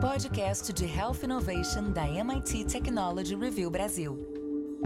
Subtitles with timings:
[0.00, 4.18] podcast de Health Innovation da MIT Technology Review Brasil.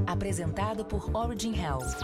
[0.08, 2.00] Apresentado por Origin Health.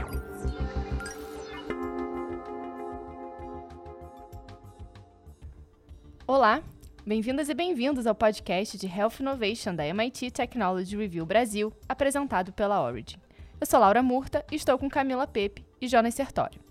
[6.25, 6.63] Olá,
[7.05, 12.81] bem-vindas e bem-vindos ao podcast de Health Innovation da MIT Technology Review Brasil, apresentado pela
[12.81, 13.17] Origin.
[13.61, 16.70] Eu sou Laura Murta e estou com Camila Pepe e Jonas Sertório.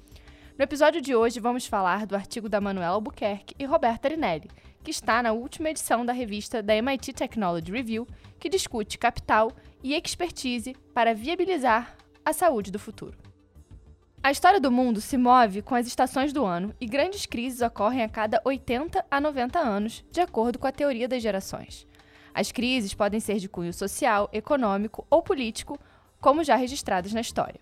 [0.59, 4.51] No episódio de hoje, vamos falar do artigo da Manuela Albuquerque e Roberta Arinelli,
[4.83, 8.05] que está na última edição da revista da MIT Technology Review,
[8.37, 11.95] que discute capital e expertise para viabilizar
[12.25, 13.17] a saúde do futuro.
[14.21, 18.03] A história do mundo se move com as estações do ano e grandes crises ocorrem
[18.03, 21.87] a cada 80 a 90 anos, de acordo com a teoria das gerações.
[22.33, 25.79] As crises podem ser de cunho social, econômico ou político,
[26.19, 27.61] como já registradas na história.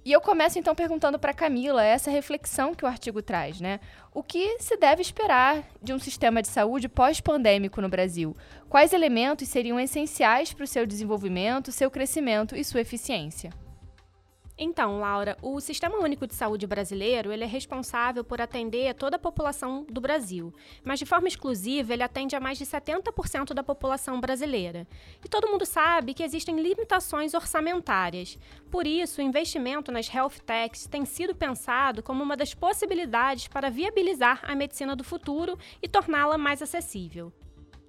[0.04, 3.80] E eu começo então perguntando para Camila essa reflexão que o artigo traz, né?
[4.12, 8.36] O que se deve esperar de um sistema de saúde pós-pandêmico no Brasil?
[8.68, 13.50] Quais elementos seriam essenciais para o seu desenvolvimento, seu crescimento e sua eficiência?
[14.56, 19.18] Então, Laura, o Sistema Único de Saúde brasileiro ele é responsável por atender toda a
[19.18, 24.20] população do Brasil, mas de forma exclusiva ele atende a mais de 70% da população
[24.20, 24.86] brasileira.
[25.24, 28.38] E todo mundo sabe que existem limitações orçamentárias.
[28.70, 33.70] Por isso, o investimento nas health techs tem sido pensado como uma das possibilidades para
[33.70, 37.32] viabilizar a medicina do futuro e torná-la mais acessível.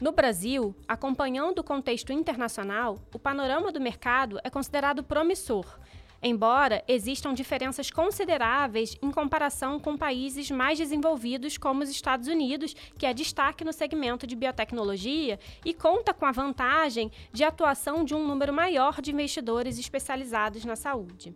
[0.01, 5.79] No Brasil, acompanhando o contexto internacional, o panorama do mercado é considerado promissor
[6.27, 13.05] embora existam diferenças consideráveis em comparação com países mais desenvolvidos como os Estados Unidos, que
[13.05, 18.27] é destaque no segmento de biotecnologia e conta com a vantagem de atuação de um
[18.27, 21.35] número maior de investidores especializados na saúde.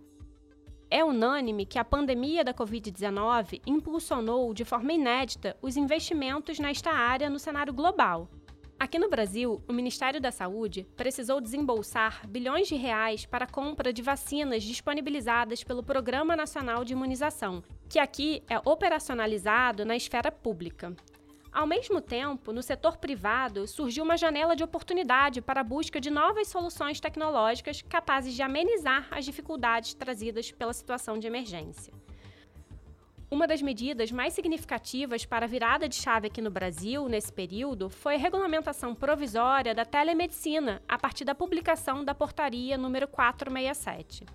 [0.89, 7.29] É unânime que a pandemia da Covid-19 impulsionou de forma inédita os investimentos nesta área
[7.29, 8.27] no cenário global.
[8.79, 13.91] Aqui no Brasil, o Ministério da Saúde precisou desembolsar bilhões de reais para a compra
[13.91, 20.95] de vacinas disponibilizadas pelo Programa Nacional de Imunização, que aqui é operacionalizado na esfera pública.
[21.51, 26.09] Ao mesmo tempo, no setor privado, surgiu uma janela de oportunidade para a busca de
[26.09, 31.98] novas soluções tecnológicas capazes de amenizar as dificuldades trazidas pela situação de emergência.
[33.31, 37.87] Uma das medidas mais significativas para a virada de chave aqui no Brasil, nesse período,
[37.87, 44.25] foi a regulamentação provisória da telemedicina, a partir da publicação da portaria número 467.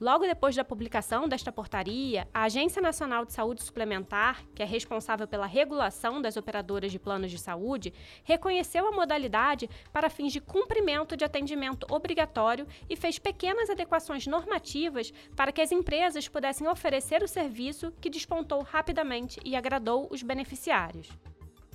[0.00, 5.28] Logo depois da publicação desta portaria, a Agência Nacional de Saúde Suplementar, que é responsável
[5.28, 7.92] pela regulação das operadoras de planos de saúde,
[8.24, 15.12] reconheceu a modalidade para fins de cumprimento de atendimento obrigatório e fez pequenas adequações normativas
[15.36, 21.10] para que as empresas pudessem oferecer o serviço que despontou rapidamente e agradou os beneficiários.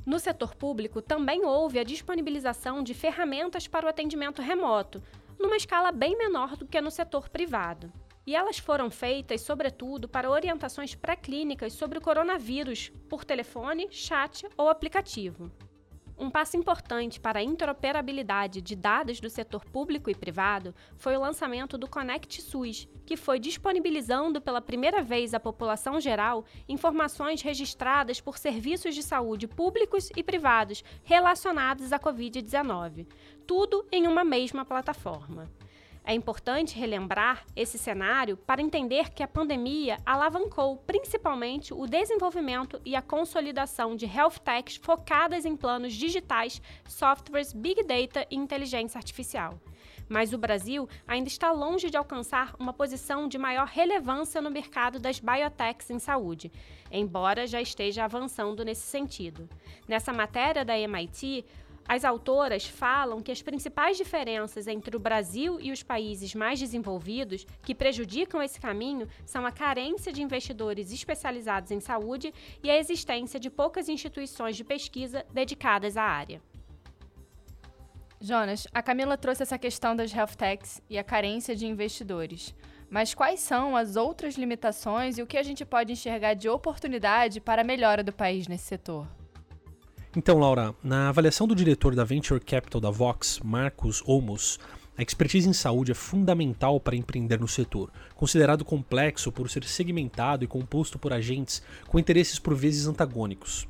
[0.03, 4.99] No setor público, também houve a disponibilização de ferramentas para o atendimento remoto,
[5.39, 7.93] numa escala bem menor do que no setor privado.
[8.25, 14.67] E elas foram feitas, sobretudo, para orientações pré-clínicas sobre o coronavírus, por telefone, chat ou
[14.67, 15.51] aplicativo.
[16.17, 21.19] Um passo importante para a interoperabilidade de dados do setor público e privado foi o
[21.19, 28.21] lançamento do Connect SUS, que foi disponibilizando pela primeira vez à população geral informações registradas
[28.21, 33.05] por serviços de saúde públicos e privados relacionados à Covid-19,
[33.45, 35.51] tudo em uma mesma plataforma.
[36.07, 42.95] É importante relembrar esse cenário para entender que a pandemia alavancou principalmente o desenvolvimento e
[42.95, 49.59] a consolidação de health techs focadas em planos digitais, softwares, big data e inteligência artificial.
[50.07, 54.99] Mas o Brasil ainda está longe de alcançar uma posição de maior relevância no mercado
[54.99, 56.51] das biotechs em saúde,
[56.91, 59.49] embora já esteja avançando nesse sentido.
[59.87, 61.43] Nessa matéria da MIT,
[61.87, 67.45] as autoras falam que as principais diferenças entre o Brasil e os países mais desenvolvidos
[67.61, 72.33] que prejudicam esse caminho são a carência de investidores especializados em saúde
[72.63, 76.41] e a existência de poucas instituições de pesquisa dedicadas à área.
[78.19, 82.55] Jonas, a Camila trouxe essa questão das health techs e a carência de investidores.
[82.89, 87.39] Mas quais são as outras limitações e o que a gente pode enxergar de oportunidade
[87.39, 89.07] para a melhora do país nesse setor?
[90.17, 94.57] Então, Laura, na avaliação do diretor da Venture Capital da Vox, Marcos Olmos,
[94.97, 100.45] a expertise em saúde é fundamental para empreender no setor, considerado complexo por ser segmentado
[100.45, 103.67] e composto por agentes com interesses por vezes antagônicos.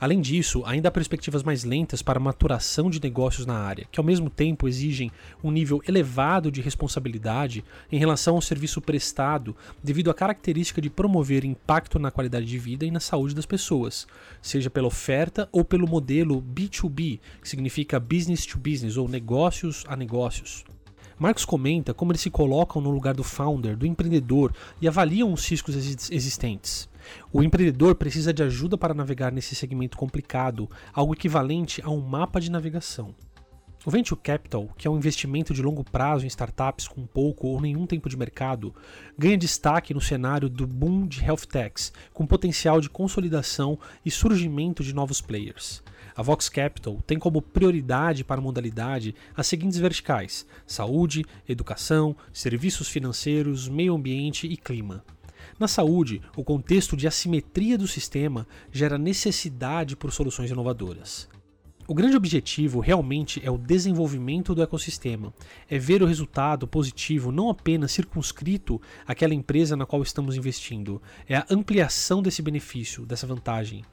[0.00, 3.98] Além disso, ainda há perspectivas mais lentas para a maturação de negócios na área, que
[3.98, 5.10] ao mesmo tempo exigem
[5.42, 11.44] um nível elevado de responsabilidade em relação ao serviço prestado, devido à característica de promover
[11.44, 14.06] impacto na qualidade de vida e na saúde das pessoas,
[14.40, 19.96] seja pela oferta ou pelo modelo B2B, que significa business to business ou negócios a
[19.96, 20.64] negócios.
[21.18, 25.44] Marcos comenta como eles se colocam no lugar do founder, do empreendedor e avaliam os
[25.48, 25.74] riscos
[26.12, 26.88] existentes.
[27.32, 32.40] O empreendedor precisa de ajuda para navegar nesse segmento complicado, algo equivalente a um mapa
[32.40, 33.14] de navegação.
[33.86, 37.60] O Venture Capital, que é um investimento de longo prazo em startups com pouco ou
[37.60, 38.74] nenhum tempo de mercado,
[39.16, 44.82] ganha destaque no cenário do boom de health techs, com potencial de consolidação e surgimento
[44.82, 45.82] de novos players.
[46.14, 52.88] A Vox Capital tem como prioridade para a modalidade as seguintes verticais: saúde, educação, serviços
[52.88, 55.04] financeiros, meio ambiente e clima.
[55.58, 61.28] Na saúde, o contexto de assimetria do sistema gera necessidade por soluções inovadoras.
[61.90, 65.32] O grande objetivo realmente é o desenvolvimento do ecossistema,
[65.70, 71.34] é ver o resultado positivo não apenas circunscrito àquela empresa na qual estamos investindo, é
[71.34, 73.86] a ampliação desse benefício, dessa vantagem.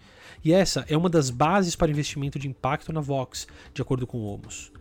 [0.43, 4.17] E essa é uma das bases para investimento de impacto na Vox, de acordo com
[4.17, 4.73] o Omos.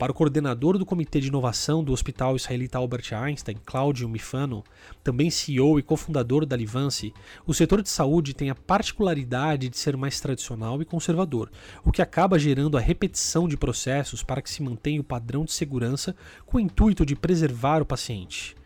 [0.00, 4.64] Para o coordenador do Comitê de Inovação do Hospital Israelita Albert Einstein, Cláudio Mifano,
[5.04, 7.12] também CEO e cofundador da Livance,
[7.46, 11.50] o setor de saúde tem a particularidade de ser mais tradicional e conservador,
[11.84, 15.52] o que acaba gerando a repetição de processos para que se mantenha o padrão de
[15.52, 16.16] segurança
[16.46, 18.56] com o intuito de preservar o paciente.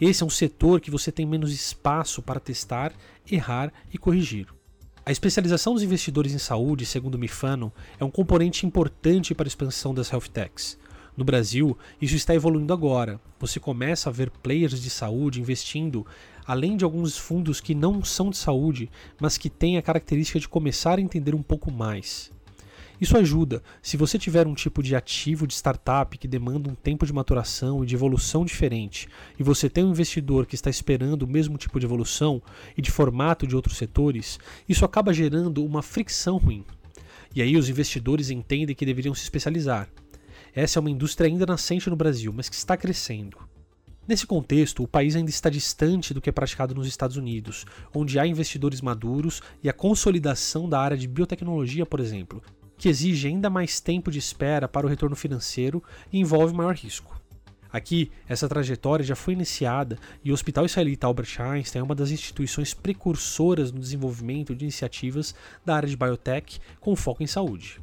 [0.00, 2.92] Esse é um setor que você tem menos espaço para testar,
[3.28, 4.46] errar e corrigir.
[5.08, 9.94] A especialização dos investidores em saúde, segundo Mifano, é um componente importante para a expansão
[9.94, 10.78] das health techs.
[11.16, 13.18] No Brasil, isso está evoluindo agora.
[13.40, 16.06] Você começa a ver players de saúde investindo,
[16.46, 20.46] além de alguns fundos que não são de saúde, mas que têm a característica de
[20.46, 22.30] começar a entender um pouco mais.
[23.00, 23.62] Isso ajuda.
[23.80, 27.84] Se você tiver um tipo de ativo de startup que demanda um tempo de maturação
[27.84, 29.08] e de evolução diferente,
[29.38, 32.42] e você tem um investidor que está esperando o mesmo tipo de evolução
[32.76, 36.64] e de formato de outros setores, isso acaba gerando uma fricção ruim.
[37.34, 39.88] E aí os investidores entendem que deveriam se especializar.
[40.52, 43.38] Essa é uma indústria ainda nascente no Brasil, mas que está crescendo.
[44.08, 48.18] Nesse contexto, o país ainda está distante do que é praticado nos Estados Unidos, onde
[48.18, 52.42] há investidores maduros e a consolidação da área de biotecnologia, por exemplo,
[52.78, 55.82] que exige ainda mais tempo de espera para o retorno financeiro
[56.12, 57.20] e envolve maior risco.
[57.70, 62.10] Aqui, essa trajetória já foi iniciada e o Hospital Israelita Albert Einstein é uma das
[62.10, 65.34] instituições precursoras no desenvolvimento de iniciativas
[65.66, 67.78] da área de biotech com foco em saúde.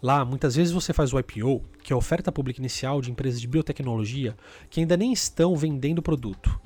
[0.00, 3.40] Lá, muitas vezes você faz o IPO, que é a oferta pública inicial de empresas
[3.40, 4.36] de biotecnologia
[4.70, 6.58] que ainda nem estão vendendo o produto.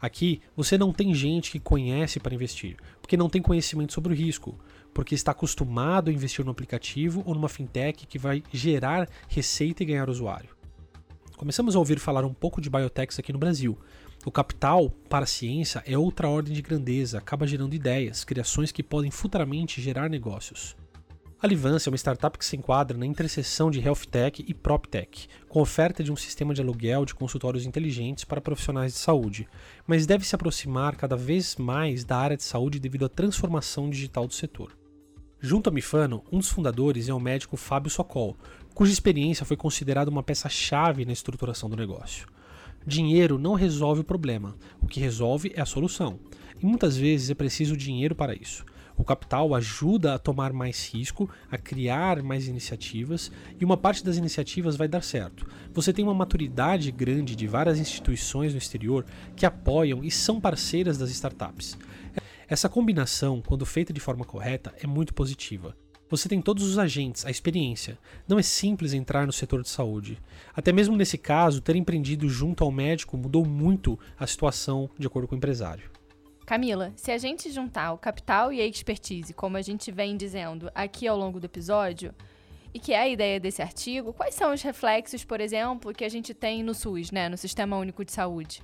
[0.00, 4.16] Aqui, você não tem gente que conhece para investir, porque não tem conhecimento sobre o
[4.16, 4.58] risco,
[4.94, 9.86] porque está acostumado a investir no aplicativo ou numa fintech que vai gerar receita e
[9.86, 10.50] ganhar usuário.
[11.36, 13.76] Começamos a ouvir falar um pouco de biotechs aqui no Brasil.
[14.24, 18.82] O capital para a ciência é outra ordem de grandeza, acaba gerando ideias, criações que
[18.82, 20.76] podem futuramente gerar negócios.
[21.42, 25.28] A Livance é uma startup que se enquadra na interseção de Health Tech e PropTech,
[25.46, 29.46] com oferta de um sistema de aluguel de consultórios inteligentes para profissionais de saúde,
[29.86, 34.26] mas deve se aproximar cada vez mais da área de saúde devido à transformação digital
[34.26, 34.74] do setor.
[35.46, 38.34] Junto a Mifano, um dos fundadores é o médico Fábio Socol,
[38.72, 42.26] cuja experiência foi considerada uma peça-chave na estruturação do negócio.
[42.86, 46.18] Dinheiro não resolve o problema, o que resolve é a solução,
[46.58, 48.64] e muitas vezes é preciso dinheiro para isso.
[48.96, 54.16] O capital ajuda a tomar mais risco, a criar mais iniciativas, e uma parte das
[54.16, 55.46] iniciativas vai dar certo.
[55.74, 59.04] Você tem uma maturidade grande de várias instituições no exterior
[59.36, 61.76] que apoiam e são parceiras das startups.
[62.48, 65.76] Essa combinação, quando feita de forma correta, é muito positiva.
[66.10, 67.98] Você tem todos os agentes, a experiência.
[68.28, 70.18] Não é simples entrar no setor de saúde.
[70.54, 75.26] Até mesmo nesse caso, ter empreendido junto ao médico mudou muito a situação de acordo
[75.26, 75.90] com o empresário.
[76.44, 80.70] Camila, se a gente juntar o capital e a expertise, como a gente vem dizendo
[80.74, 82.14] aqui ao longo do episódio,
[82.74, 86.08] e que é a ideia desse artigo, quais são os reflexos, por exemplo, que a
[86.08, 88.62] gente tem no SUS, né, no Sistema Único de Saúde?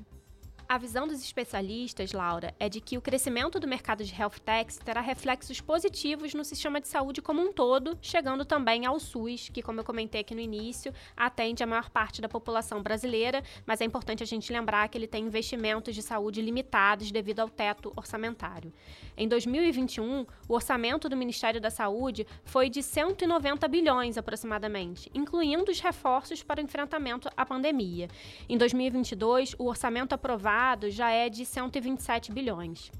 [0.70, 4.78] A visão dos especialistas, Laura, é de que o crescimento do mercado de health techs
[4.78, 9.62] terá reflexos positivos no sistema de saúde como um todo, chegando também ao SUS, que,
[9.62, 13.84] como eu comentei aqui no início, atende a maior parte da população brasileira, mas é
[13.84, 18.72] importante a gente lembrar que ele tem investimentos de saúde limitados devido ao teto orçamentário.
[19.16, 25.80] Em 2021, o orçamento do Ministério da Saúde foi de 190 bilhões aproximadamente, incluindo os
[25.80, 28.06] reforços para o enfrentamento à pandemia.
[28.48, 30.59] Em 2022, o orçamento aprovado
[30.90, 32.90] já é de 127 bilhões.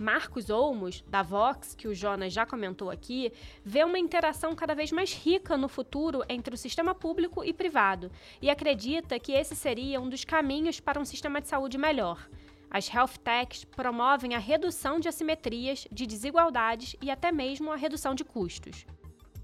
[0.00, 3.32] Marcos Olmos, da Vox, que o Jonas já comentou aqui,
[3.64, 8.10] vê uma interação cada vez mais rica no futuro entre o sistema público e privado
[8.40, 12.28] e acredita que esse seria um dos caminhos para um sistema de saúde melhor.
[12.70, 18.14] As health techs promovem a redução de assimetrias, de desigualdades e até mesmo a redução
[18.14, 18.86] de custos.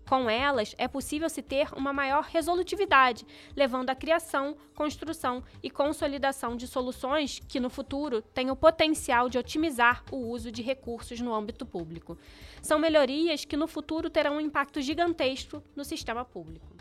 [0.09, 6.57] Com elas, é possível se ter uma maior resolutividade, levando à criação, construção e consolidação
[6.57, 11.35] de soluções que, no futuro, têm o potencial de otimizar o uso de recursos no
[11.35, 12.17] âmbito público.
[12.63, 16.79] São melhorias que, no futuro, terão um impacto gigantesco no sistema público.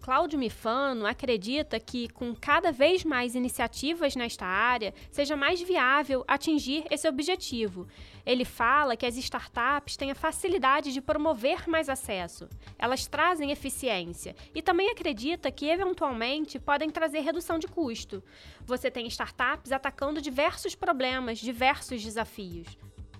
[0.00, 6.84] Cláudio Mifano acredita que, com cada vez mais iniciativas nesta área, seja mais viável atingir
[6.90, 7.86] esse objetivo.
[8.24, 14.34] Ele fala que as startups têm a facilidade de promover mais acesso, elas trazem eficiência
[14.54, 18.22] e também acredita que, eventualmente, podem trazer redução de custo.
[18.64, 22.78] Você tem startups atacando diversos problemas, diversos desafios.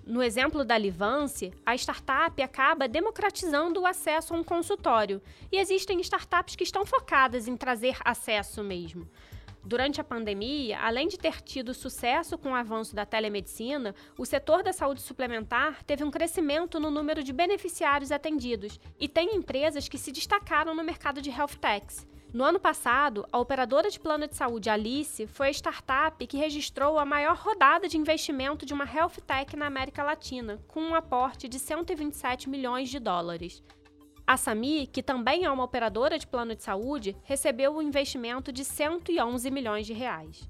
[0.09, 6.01] No exemplo da Livance, a startup acaba democratizando o acesso a um consultório, e existem
[6.01, 9.07] startups que estão focadas em trazer acesso mesmo.
[9.63, 14.63] Durante a pandemia, além de ter tido sucesso com o avanço da telemedicina, o setor
[14.63, 19.99] da saúde suplementar teve um crescimento no número de beneficiários atendidos e tem empresas que
[19.99, 22.07] se destacaram no mercado de health techs.
[22.31, 26.99] No ano passado, a operadora de plano de saúde Alice foi a startup que registrou
[26.99, 31.47] a maior rodada de investimento de uma health tech na América Latina, com um aporte
[31.47, 33.63] de 127 milhões de dólares.
[34.27, 38.63] A Sami, que também é uma operadora de plano de saúde, recebeu um investimento de
[38.63, 40.47] 111 milhões de reais.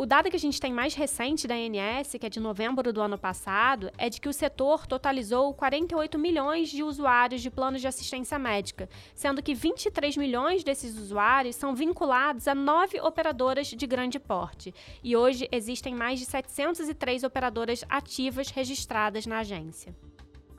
[0.00, 3.02] O dado que a gente tem mais recente da ANS, que é de novembro do
[3.02, 7.88] ano passado, é de que o setor totalizou 48 milhões de usuários de planos de
[7.88, 14.20] assistência médica, sendo que 23 milhões desses usuários são vinculados a nove operadoras de grande
[14.20, 14.72] porte.
[15.02, 19.92] E hoje existem mais de 703 operadoras ativas registradas na agência.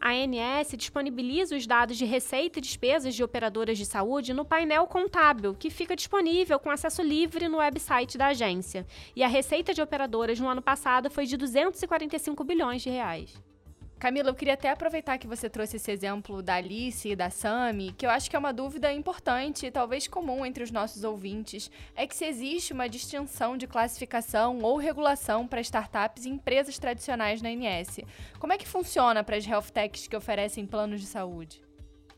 [0.02, 4.88] A ANS disponibiliza os dados de receita e despesas de operadoras de saúde no painel
[4.88, 8.86] contábil, que fica disponível com acesso livre no website da agência.
[9.14, 13.49] E a receita de operadoras no ano passado foi de 245 bilhões de reais.
[14.00, 17.92] Camila, eu queria até aproveitar que você trouxe esse exemplo da Alice e da Sami,
[17.92, 21.70] que eu acho que é uma dúvida importante e talvez comum entre os nossos ouvintes,
[21.98, 27.42] é que se existe uma distinção de classificação ou regulação para startups e empresas tradicionais
[27.42, 28.00] na ANS.
[28.40, 31.69] Como é que funciona para as health techs que oferecem planos de saúde?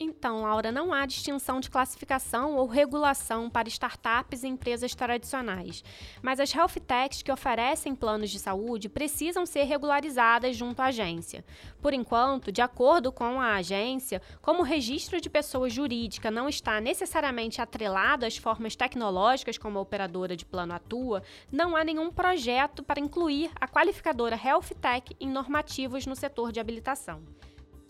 [0.03, 5.83] Então, Laura, não há distinção de classificação ou regulação para startups e empresas tradicionais,
[6.23, 11.45] mas as health techs que oferecem planos de saúde precisam ser regularizadas junto à agência.
[11.79, 16.81] Por enquanto, de acordo com a agência, como o registro de pessoa jurídica não está
[16.81, 22.81] necessariamente atrelado às formas tecnológicas como a operadora de plano atua, não há nenhum projeto
[22.81, 27.21] para incluir a qualificadora Health Tech em normativos no setor de habilitação.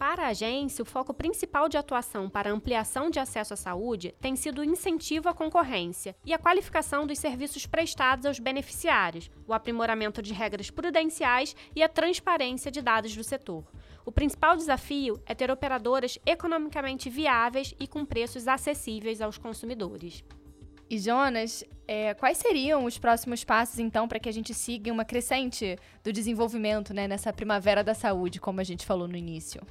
[0.01, 4.35] Para a agência, o foco principal de atuação para ampliação de acesso à saúde tem
[4.35, 10.19] sido o incentivo à concorrência e a qualificação dos serviços prestados aos beneficiários, o aprimoramento
[10.19, 13.63] de regras prudenciais e a transparência de dados do setor.
[14.03, 20.23] O principal desafio é ter operadoras economicamente viáveis e com preços acessíveis aos consumidores.
[20.89, 25.05] E Jonas, é, quais seriam os próximos passos então para que a gente siga uma
[25.05, 29.61] crescente do desenvolvimento né, nessa primavera da saúde, como a gente falou no início?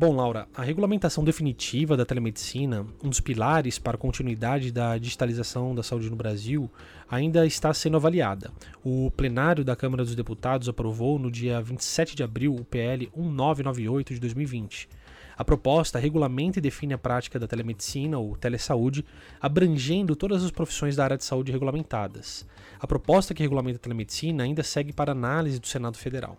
[0.00, 5.74] Bom, Laura, a regulamentação definitiva da telemedicina, um dos pilares para a continuidade da digitalização
[5.74, 6.70] da saúde no Brasil,
[7.10, 8.52] ainda está sendo avaliada.
[8.84, 14.14] O plenário da Câmara dos Deputados aprovou no dia 27 de abril o PL 1998
[14.14, 14.88] de 2020.
[15.36, 19.04] A proposta regulamenta e define a prática da telemedicina ou telesaúde,
[19.40, 22.46] abrangendo todas as profissões da área de saúde regulamentadas.
[22.78, 26.38] A proposta que regulamenta a telemedicina ainda segue para análise do Senado Federal.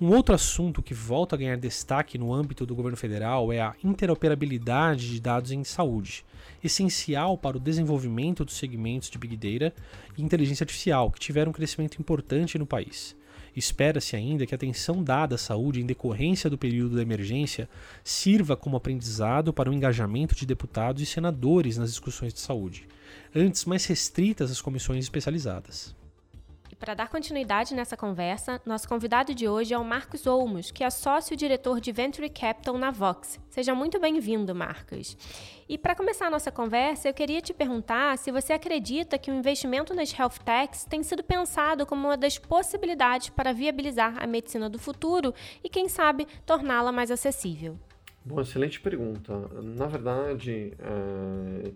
[0.00, 3.76] Um outro assunto que volta a ganhar destaque no âmbito do governo federal é a
[3.82, 6.24] interoperabilidade de dados em saúde,
[6.64, 9.72] essencial para o desenvolvimento dos segmentos de Big Data
[10.18, 13.14] e inteligência artificial, que tiveram um crescimento importante no país.
[13.54, 17.68] Espera-se ainda que a atenção dada à saúde em decorrência do período da emergência
[18.02, 22.88] sirva como aprendizado para o engajamento de deputados e senadores nas discussões de saúde,
[23.32, 25.94] antes mais restritas às comissões especializadas
[26.84, 30.90] Para dar continuidade nessa conversa, nosso convidado de hoje é o Marcos Olmos, que é
[30.90, 33.40] sócio-diretor de Venture Capital na Vox.
[33.48, 35.16] Seja muito bem-vindo, Marcos.
[35.66, 39.34] E para começar a nossa conversa, eu queria te perguntar se você acredita que o
[39.34, 44.68] investimento nas health techs tem sido pensado como uma das possibilidades para viabilizar a medicina
[44.68, 45.32] do futuro
[45.64, 47.78] e, quem sabe, torná-la mais acessível.
[48.22, 49.32] Bom, excelente pergunta.
[49.62, 51.72] Na verdade, é...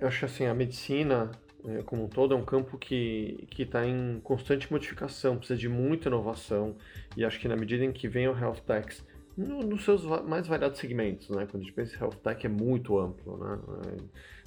[0.00, 1.30] eu acho assim, a medicina
[1.66, 6.08] é, como um todo é um campo que está em constante modificação, precisa de muita
[6.08, 6.76] inovação
[7.16, 9.04] e acho que na medida em que vem o health techs
[9.36, 11.46] no, nos seus mais variados segmentos, né?
[11.46, 13.58] Quando a gente pensa em health tech é muito amplo, né?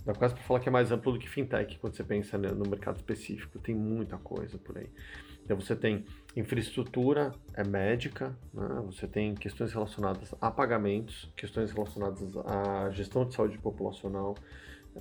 [0.05, 2.49] Dá quase para falar que é mais amplo do que fintech quando você pensa né,
[2.49, 4.87] no mercado específico, tem muita coisa por aí.
[5.43, 6.05] Então você tem
[6.35, 8.83] infraestrutura é médica, né?
[8.85, 14.35] você tem questões relacionadas a pagamentos, questões relacionadas à gestão de saúde populacional,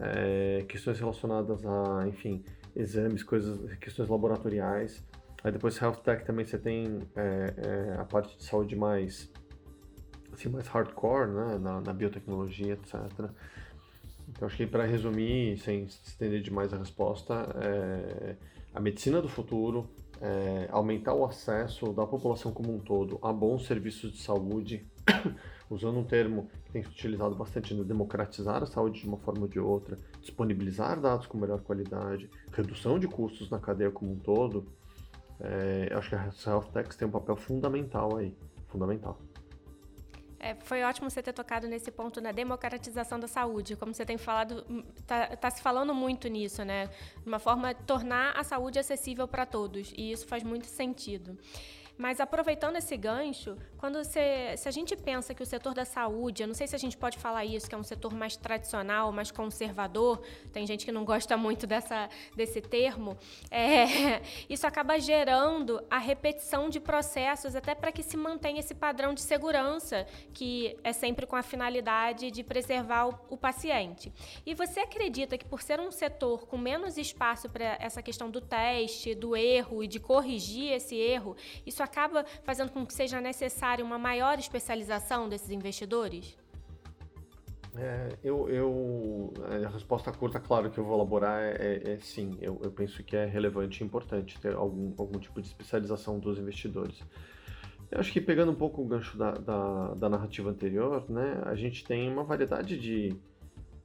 [0.01, 5.05] é, questões relacionadas a, enfim, exames, coisas, questões laboratoriais.
[5.43, 9.31] Aí depois health tech também você tem é, é, a parte de saúde mais
[10.33, 12.95] assim mais hardcore, né, na, na biotecnologia, etc.
[14.29, 18.37] Então acho que para resumir, sem estender demais a resposta, é,
[18.75, 19.89] a medicina do futuro
[20.21, 24.87] é, aumentar o acesso da população como um todo a bons serviços de saúde,
[25.71, 29.43] usando um termo que tem sido utilizado bastante, né, democratizar a saúde de uma forma
[29.43, 34.19] ou de outra, disponibilizar dados com melhor qualidade, redução de custos na cadeia como um
[34.19, 34.67] todo,
[35.41, 38.37] é, acho que a Health Techs tem um papel fundamental aí,
[38.69, 39.19] fundamental.
[40.45, 43.77] É, foi ótimo você ter tocado nesse ponto na democratização da saúde.
[43.77, 44.59] Como você tem falado,
[44.95, 46.91] está hum, tá se falando muito nisso, né?
[47.25, 49.95] Uma forma de tornar a saúde acessível para todos.
[49.97, 51.39] E isso faz muito sentido.
[51.97, 56.43] Mas aproveitando esse gancho, quando você, se a gente pensa que o setor da saúde,
[56.43, 59.13] eu não sei se a gente pode falar isso, que é um setor mais tradicional,
[59.13, 60.21] mais conservador,
[60.53, 63.17] tem gente que não gosta muito dessa, desse termo,
[63.51, 64.21] é,
[64.51, 69.21] isso acaba gerando a repetição de processos até para que se mantenha esse padrão de
[69.21, 74.13] segurança, que é sempre com a finalidade de preservar o, o paciente.
[74.45, 78.41] E você acredita que por ser um setor com menos espaço para essa questão do
[78.41, 83.85] teste, do erro e de corrigir esse erro, isso acaba fazendo com que seja necessária
[83.85, 86.37] uma maior especialização desses investidores?
[87.77, 92.39] É, eu, eu, a resposta curta, claro, que eu vou elaborar é, é, é sim.
[92.41, 96.39] Eu, eu, penso que é relevante e importante ter algum, algum tipo de especialização dos
[96.39, 97.01] investidores.
[97.91, 101.55] Eu acho que pegando um pouco o gancho da, da, da narrativa anterior, né, a
[101.55, 103.17] gente tem uma variedade de,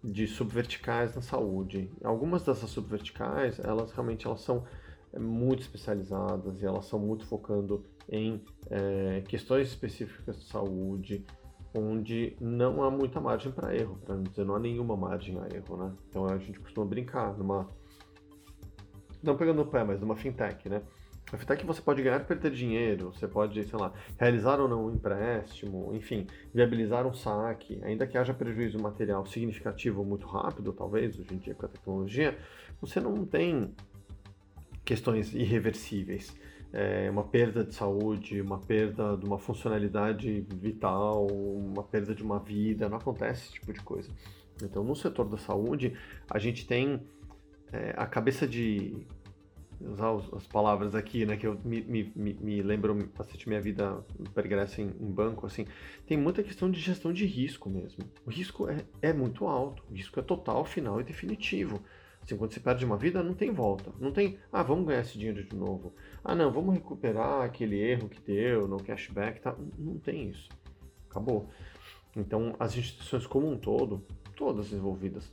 [0.03, 1.91] de subverticais na saúde.
[2.03, 4.65] Algumas dessas subverticais, elas realmente elas são
[5.17, 11.25] muito especializadas e elas são muito focando em é, questões específicas de saúde,
[11.73, 15.47] onde não há muita margem para erro, para não dizer não há nenhuma margem a
[15.55, 15.93] erro, né?
[16.09, 17.69] Então a gente costuma brincar numa
[19.21, 20.81] não pegando no pé, mas numa fintech, né?
[21.31, 24.91] A fintech você pode ganhar perder dinheiro, você pode, sei lá, realizar ou não um
[24.91, 31.35] empréstimo, enfim, viabilizar um saque, ainda que haja prejuízo material significativo muito rápido, talvez, hoje
[31.35, 32.35] em dia com a tecnologia,
[32.81, 33.75] você não tem
[34.89, 36.35] questões irreversíveis.
[36.73, 42.39] É uma perda de saúde, uma perda de uma funcionalidade vital, uma perda de uma
[42.39, 44.09] vida, não acontece esse tipo de coisa.
[44.63, 45.95] Então, no setor da saúde,
[46.27, 47.01] a gente tem
[47.71, 49.05] é, a cabeça de
[49.79, 54.81] usar as palavras aqui, né, que eu me, me, me lembro bastante minha vida pregressa
[54.81, 55.65] em, em, banco, assim,
[56.05, 58.03] tem muita questão de gestão de risco mesmo.
[58.25, 61.79] O risco é, é muito alto, o risco é total, final e definitivo.
[62.21, 63.91] Assim, quando você perde uma vida, não tem volta.
[63.99, 65.93] Não tem, ah, vamos ganhar esse dinheiro de novo.
[66.23, 69.41] Ah, não, vamos recuperar aquele erro que deu no cashback.
[69.41, 69.55] Tá?
[69.77, 70.49] Não tem isso.
[71.09, 71.49] Acabou.
[72.15, 74.05] Então, as instituições como um todo,
[74.35, 75.31] todas envolvidas,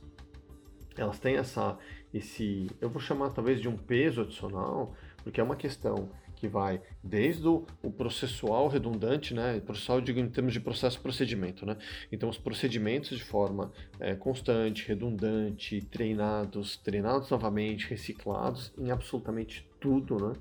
[0.95, 1.77] elas têm essa,
[2.13, 6.81] esse, eu vou chamar talvez de um peso adicional, porque é uma questão que vai
[7.03, 11.75] desde o, o processual redundante, né, processual digo em termos de processo procedimento, né,
[12.11, 20.15] então os procedimentos de forma é, constante, redundante, treinados, treinados novamente, reciclados em absolutamente tudo,
[20.17, 20.33] né,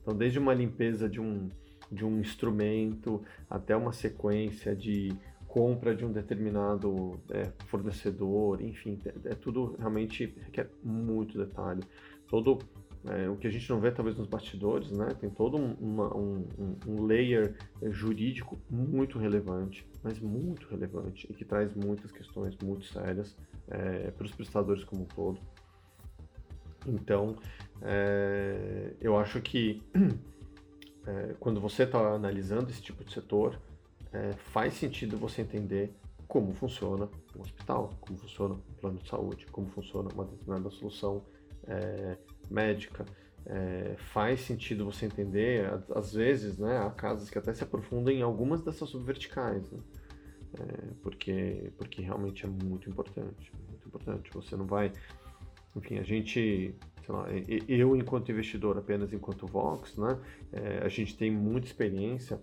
[0.00, 1.50] então desde uma limpeza de um
[1.90, 5.12] de um instrumento até uma sequência de
[5.50, 11.82] compra de um determinado é, fornecedor, enfim, é, é, tudo realmente requer muito detalhe.
[12.28, 12.58] Todo
[13.06, 15.08] é, o que a gente não vê talvez nos bastidores, né?
[15.18, 16.46] Tem todo um, uma, um,
[16.86, 17.56] um, layer
[17.90, 23.34] jurídico muito relevante, mas muito relevante e que traz muitas questões muito sérias
[23.68, 25.40] é, para os prestadores como um todo.
[26.86, 27.36] Então,
[27.80, 29.82] é, eu acho que
[31.06, 33.58] é, quando você está analisando esse tipo de setor,
[34.12, 35.94] é, faz sentido você entender
[36.28, 41.22] como funciona um hospital, como funciona um plano de saúde, como funciona uma determinada solução
[41.66, 42.16] é,
[42.50, 43.04] médica,
[43.46, 48.22] é, faz sentido você entender, às vezes, né, há casas que até se aprofundam em
[48.22, 49.80] algumas dessas subverticais, né?
[50.58, 54.30] é, porque, porque realmente é muito importante, muito importante.
[54.32, 54.92] Você não vai,
[55.76, 56.74] enfim, a gente,
[57.08, 57.26] lá,
[57.68, 60.18] eu enquanto investidor, apenas enquanto Vox, né,
[60.52, 62.40] é, a gente tem muita experiência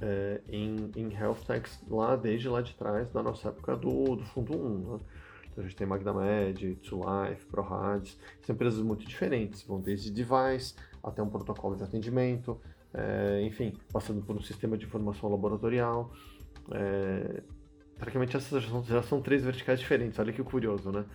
[0.00, 4.24] é, em, em health techs lá desde lá de trás, da nossa época do, do
[4.26, 5.00] fundo 1, né?
[5.56, 11.22] Então a gente tem MagnaMed, TwoLife, ProRads, são empresas muito diferentes, vão desde device até
[11.22, 12.60] um protocolo de atendimento,
[12.92, 16.12] é, enfim, passando por um sistema de informação laboratorial.
[16.72, 17.42] É,
[17.96, 21.06] praticamente essas já são, já são, três verticais diferentes, olha que curioso, né?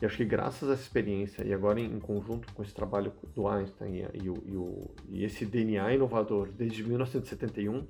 [0.00, 3.12] E acho que graças a essa experiência, e agora em, em conjunto com esse trabalho
[3.34, 7.84] do Einstein e, e, e, o, e esse DNA inovador desde 1971,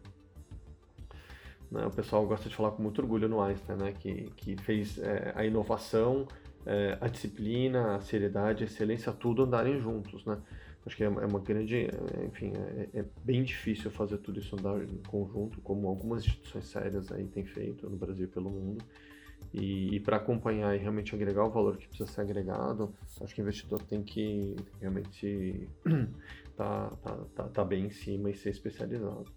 [1.70, 1.86] né?
[1.86, 3.92] O pessoal gosta de falar com muito orgulho no Einstein, né?
[3.92, 6.26] que, que fez é, a inovação,
[6.64, 10.24] é, a disciplina, a seriedade, a excelência, tudo andarem juntos.
[10.24, 10.38] Né?
[10.86, 14.56] Acho que é, é uma grande, é, enfim, é, é, bem difícil fazer tudo isso
[14.56, 18.82] andar em conjunto, como algumas instituições sérias aí têm feito no Brasil e pelo mundo.
[19.52, 23.40] E, e para acompanhar e realmente agregar o valor que precisa ser agregado, acho que
[23.40, 25.68] o investidor tem que realmente
[26.56, 29.30] tá, tá, tá, tá bem em cima e ser especializado.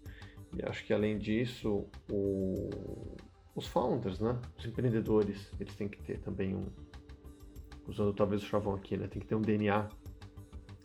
[0.56, 3.16] E acho que além disso, o,
[3.54, 4.38] os founders, né?
[4.58, 6.66] Os empreendedores, eles têm que ter também um,
[7.86, 9.06] usando talvez o chavão aqui, né?
[9.06, 9.88] Tem que ter um DNA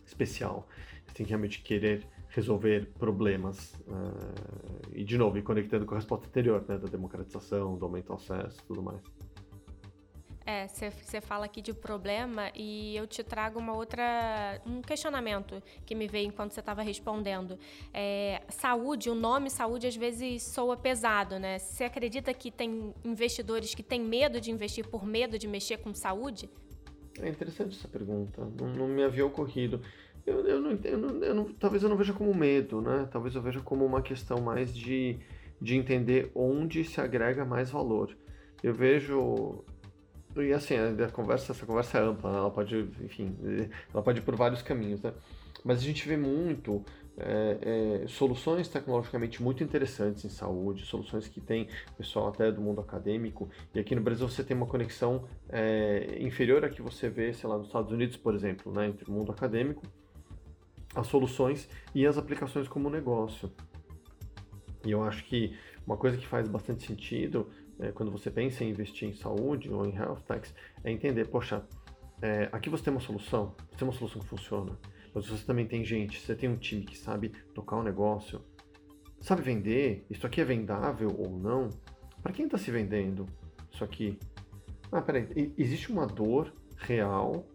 [0.06, 0.68] especial.
[1.04, 3.74] Eles têm que realmente querer resolver problemas.
[3.88, 6.78] Uh, e de novo, e conectando com a resposta anterior, né?
[6.78, 9.02] Da democratização, do aumento do acesso, tudo mais.
[10.50, 15.94] É, você fala aqui de problema e eu te trago uma outra, um questionamento que
[15.94, 17.60] me veio enquanto você estava respondendo.
[17.94, 21.60] É, saúde, o nome saúde às vezes soa pesado, né?
[21.60, 25.94] Você acredita que tem investidores que têm medo de investir por medo de mexer com
[25.94, 26.50] saúde?
[27.20, 28.50] É interessante essa pergunta.
[28.58, 29.82] Não, não me havia ocorrido.
[30.26, 33.06] Eu, eu, não, eu, não, eu não, talvez eu não veja como medo, né?
[33.12, 35.20] Talvez eu veja como uma questão mais de,
[35.62, 38.16] de entender onde se agrega mais valor.
[38.64, 39.66] Eu vejo
[40.44, 42.38] e assim, a conversa, essa conversa é ampla, né?
[42.38, 43.36] ela pode, enfim,
[43.94, 45.14] ela pode ir por vários caminhos, né?
[45.64, 46.84] Mas a gente vê muito
[47.18, 52.80] é, é, soluções tecnologicamente muito interessantes em saúde, soluções que tem pessoal até do mundo
[52.80, 57.34] acadêmico, e aqui no Brasil você tem uma conexão é, inferior à que você vê,
[57.34, 58.88] sei lá, nos Estados Unidos, por exemplo, né?
[58.88, 59.84] entre o mundo acadêmico,
[60.96, 63.52] as soluções e as aplicações como negócio.
[64.86, 68.70] E eu acho que uma coisa que faz bastante sentido é, quando você pensa em
[68.70, 71.66] investir em saúde ou em health techs, é entender, poxa,
[72.22, 74.78] é, aqui você tem uma solução, você tem uma solução que funciona,
[75.14, 78.42] mas você também tem gente, você tem um time que sabe tocar o um negócio,
[79.20, 81.70] sabe vender, isso aqui é vendável ou não,
[82.22, 83.26] para quem está se vendendo
[83.72, 84.18] isso aqui?
[84.92, 87.46] Ah, peraí, existe uma dor real,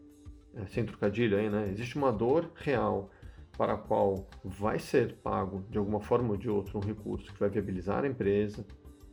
[0.54, 1.68] é, sem trocadilho aí, né?
[1.70, 3.10] Existe uma dor real
[3.56, 7.40] para a qual vai ser pago de alguma forma ou de outra um recurso que
[7.40, 8.64] vai viabilizar a empresa,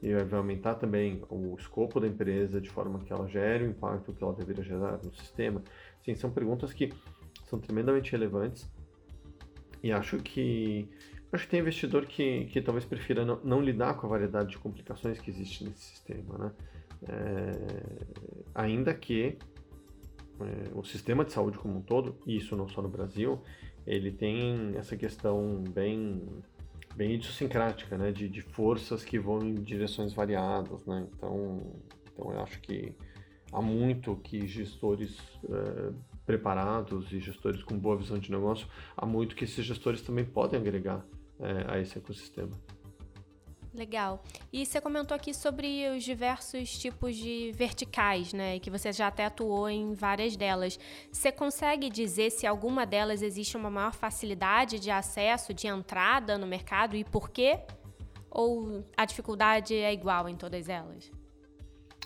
[0.02, 4.14] e vai aumentar também o escopo da empresa de forma que ela gere o impacto
[4.14, 5.62] que ela deveria gerar no sistema.
[6.04, 6.94] Sim, são perguntas que
[7.46, 8.72] são tremendamente relevantes
[9.84, 10.88] e acho que
[11.32, 14.58] acho que tem investidor que, que talvez prefira não, não lidar com a variedade de
[14.58, 16.52] complicações que existe nesse sistema, né?
[17.08, 17.52] É,
[18.54, 19.38] ainda que
[20.42, 23.42] é, o sistema de saúde como um todo, e isso não só no Brasil,
[23.86, 26.22] ele tem essa questão bem
[27.00, 28.12] bem idiosincrática, né?
[28.12, 31.08] De, de forças que vão em direções variadas, né?
[31.14, 31.82] Então,
[32.12, 32.94] então eu acho que
[33.54, 35.94] há muito que gestores é,
[36.26, 40.60] preparados e gestores com boa visão de negócio, há muito que esses gestores também podem
[40.60, 41.06] agregar
[41.40, 42.52] é, a esse ecossistema.
[43.74, 44.24] Legal.
[44.52, 48.56] E você comentou aqui sobre os diversos tipos de verticais, né?
[48.56, 50.80] E que você já até atuou em várias delas.
[51.12, 56.48] Você consegue dizer se alguma delas existe uma maior facilidade de acesso, de entrada no
[56.48, 57.60] mercado e por quê?
[58.32, 61.12] Ou a dificuldade é igual em todas elas?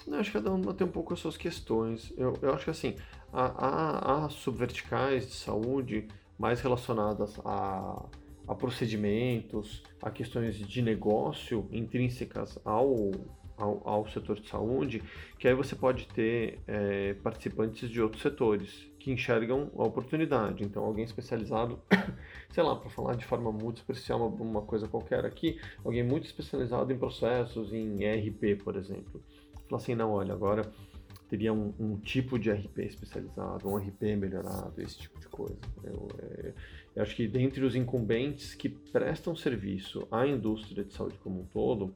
[0.06, 2.12] Não, acho que cada uma tem um pouco as suas questões.
[2.18, 2.96] Eu, eu acho que assim,
[3.32, 8.06] há, há, há subverticais de saúde mais relacionadas a
[8.54, 13.12] a procedimentos, a questões de negócio intrínsecas ao,
[13.58, 15.04] ao, ao setor de saúde,
[15.38, 20.64] que aí você pode ter é, participantes de outros setores que enxergam a oportunidade.
[20.64, 21.82] Então, alguém especializado,
[22.50, 26.26] sei lá, para falar de forma muito especial uma, uma coisa qualquer aqui, alguém muito
[26.26, 29.22] especializado em processos, em ERP, por exemplo.
[29.68, 30.72] Fala assim, não, olha, agora
[31.34, 35.58] teria um, um, tipo de RP especializado, um RP melhorado, esse tipo de coisa.
[35.84, 36.54] Eu, é,
[36.96, 41.46] eu acho que dentre os incumbentes que prestam serviço à indústria de saúde como um
[41.46, 41.96] todo,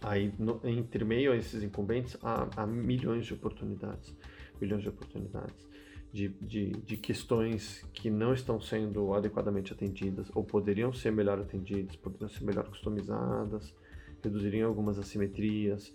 [0.00, 4.16] aí no, entre meio a esses incumbentes há, há, milhões de oportunidades,
[4.60, 5.68] milhões de oportunidades.
[6.12, 11.96] de, de, de, questões que não estão sendo adequadamente atendidas ou poderiam ser melhor atendidas,
[11.96, 13.74] poderiam ser melhor customizadas,
[14.22, 15.92] reduziriam algumas assimetrias,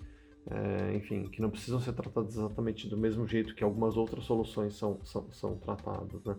[0.50, 4.76] é, enfim, que não precisam ser tratadas exatamente do mesmo jeito que algumas outras soluções
[4.76, 6.24] são, são, são tratadas.
[6.24, 6.36] Né?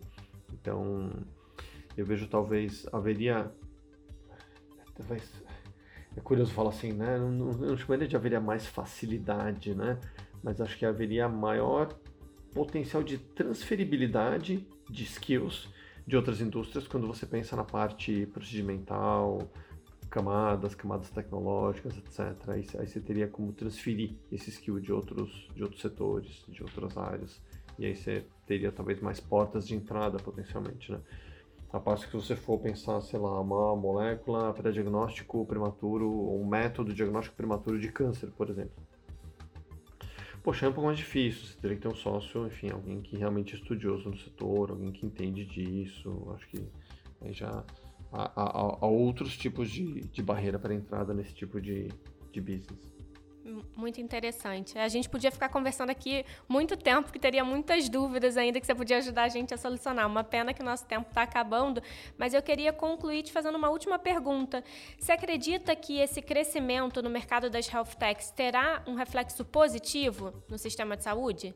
[0.55, 1.11] Então,
[1.97, 3.53] eu vejo talvez haveria.
[4.97, 5.31] Talvez,
[6.17, 7.17] é curioso falar assim, né?
[7.17, 9.99] Eu não, eu não chamaria de haveria mais facilidade, né?
[10.43, 11.89] Mas acho que haveria maior
[12.55, 15.69] potencial de transferibilidade de skills
[16.07, 19.51] de outras indústrias quando você pensa na parte procedimental,
[20.09, 22.49] camadas, camadas tecnológicas, etc.
[22.49, 26.97] Aí, aí, você teria como transferir esse skill de outros, de outros setores, de outras
[26.97, 27.41] áreas.
[27.79, 31.01] E aí você teria talvez mais portas de entrada potencialmente, né?
[31.71, 36.95] A parte que você for pensar, sei lá, uma molécula para diagnóstico prematuro, um método
[36.95, 38.73] diagnóstico prematuro de câncer, por exemplo.
[40.43, 41.47] Poxa, é um pouco mais difícil.
[41.47, 44.91] Você teria que ter um sócio, enfim, alguém que realmente é estudioso no setor, alguém
[44.91, 46.33] que entende disso.
[46.35, 46.67] Acho que
[47.21, 47.63] aí já
[48.13, 51.89] há, há, há outros tipos de, de barreira para entrada nesse tipo de,
[52.33, 52.99] de business.
[53.75, 54.79] Muito interessante.
[54.79, 58.75] A gente podia ficar conversando aqui muito tempo, que teria muitas dúvidas ainda que você
[58.75, 60.07] podia ajudar a gente a solucionar.
[60.07, 61.83] Uma pena que o nosso tempo está acabando,
[62.19, 64.63] mas eu queria concluir te fazendo uma última pergunta.
[64.99, 70.59] Você acredita que esse crescimento no mercado das health techs terá um reflexo positivo no
[70.59, 71.55] sistema de saúde?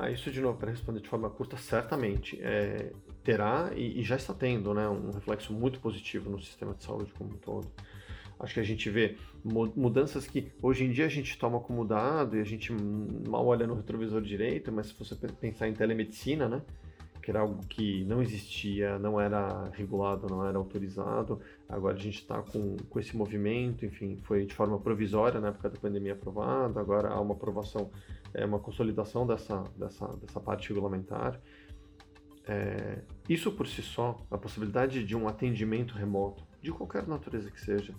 [0.00, 2.40] Ah, isso de novo, para responder de forma curta, certamente.
[2.40, 2.92] É,
[3.24, 7.12] terá e, e já está tendo né, um reflexo muito positivo no sistema de saúde
[7.18, 7.68] como um todo.
[8.38, 12.36] Acho que a gente vê mudanças que hoje em dia a gente toma como dado
[12.36, 12.72] e a gente
[13.28, 16.62] mal olha no retrovisor direito, mas se você pensar em telemedicina, né?
[17.20, 21.40] Que era algo que não existia, não era regulado, não era autorizado.
[21.68, 25.70] Agora a gente está com, com esse movimento, enfim, foi de forma provisória na época
[25.70, 27.90] da pandemia aprovado, agora há uma aprovação,
[28.34, 31.40] é uma consolidação dessa, dessa, dessa parte regulamentar.
[32.46, 37.60] É, isso por si só, a possibilidade de um atendimento remoto, de qualquer natureza que
[37.60, 37.94] seja,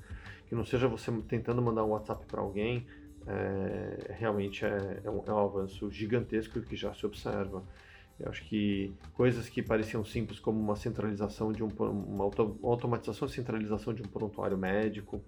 [0.48, 2.86] que não seja você tentando mandar um WhatsApp para alguém,
[3.28, 7.64] é, realmente é, é, um, é, um, avanço gigantesco que já se observa.
[8.20, 13.28] Eu acho que coisas que pareciam simples, como uma centralização de um, uma auto, automatização
[13.28, 15.22] e centralização de um prontuário médico,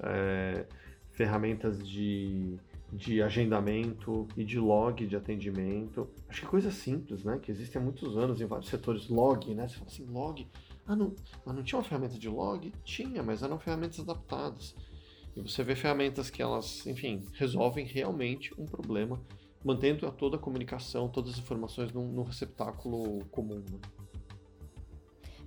[0.00, 0.66] é,
[1.12, 2.58] ferramentas de,
[2.92, 6.08] de agendamento e de log de atendimento.
[6.28, 7.38] Acho que coisas simples, né?
[7.40, 9.08] Que existem há muitos anos em vários setores.
[9.08, 9.68] Log, né?
[9.68, 10.46] Você fala assim, log
[10.90, 11.14] ah, não,
[11.46, 12.72] mas não tinha uma ferramenta de log?
[12.82, 14.74] Tinha, mas eram ferramentas adaptadas.
[15.36, 19.20] E você vê ferramentas que elas, enfim, resolvem realmente um problema,
[19.64, 23.62] mantendo toda a comunicação, todas as informações num, num receptáculo comum.
[23.70, 23.78] Né?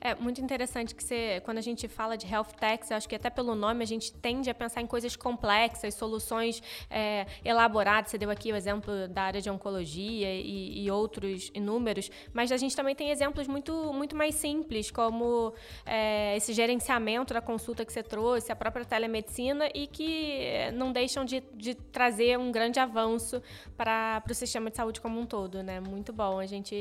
[0.05, 3.29] É muito interessante que você, quando a gente fala de health techs, acho que até
[3.29, 8.11] pelo nome a gente tende a pensar em coisas complexas, soluções é, elaboradas.
[8.11, 12.57] Você deu aqui o exemplo da área de oncologia e, e, outros inúmeros, mas a
[12.57, 15.53] gente também tem exemplos muito, muito mais simples, como
[15.85, 21.23] é, esse gerenciamento da consulta que você trouxe, a própria telemedicina, e que não deixam
[21.23, 23.41] de, de trazer um grande avanço
[23.77, 25.63] para o sistema de saúde como um todo.
[25.63, 25.79] Né?
[25.79, 26.75] Muito bom a gente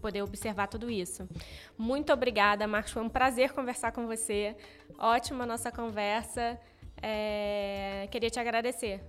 [0.00, 1.28] poder observar tudo isso.
[1.76, 2.92] Muito obrigada, Marcos.
[2.92, 4.56] Foi um prazer conversar com você.
[4.98, 6.58] Ótima nossa conversa.
[7.02, 8.08] É...
[8.10, 9.00] Queria te agradecer.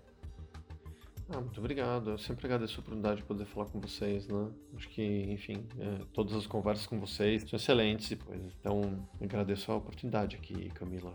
[1.34, 2.12] Ah, muito obrigado.
[2.12, 4.52] Eu sempre agradeço a oportunidade de poder falar com vocês, né?
[4.76, 8.12] Acho que, enfim, é, todas as conversas com vocês são excelentes.
[8.60, 11.14] Então, agradeço a oportunidade aqui, Camila.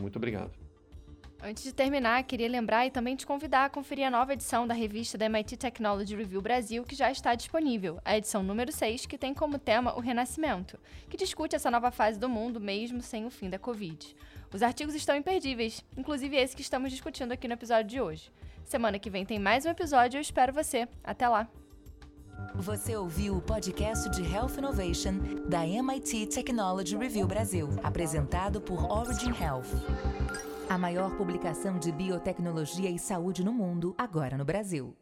[0.00, 0.69] Muito obrigado.
[1.42, 4.74] Antes de terminar, queria lembrar e também te convidar a conferir a nova edição da
[4.74, 9.16] revista da MIT Technology Review Brasil, que já está disponível, a edição número 6, que
[9.16, 13.30] tem como tema o Renascimento, que discute essa nova fase do mundo mesmo sem o
[13.30, 14.14] fim da Covid.
[14.52, 18.30] Os artigos estão imperdíveis, inclusive esse que estamos discutindo aqui no episódio de hoje.
[18.62, 20.86] Semana que vem tem mais um episódio e eu espero você.
[21.02, 21.48] Até lá!
[22.54, 25.14] Você ouviu o podcast de Health Innovation
[25.48, 29.68] da MIT Technology Review Brasil, apresentado por Origin Health.
[30.68, 34.94] A maior publicação de biotecnologia e saúde no mundo, agora no Brasil.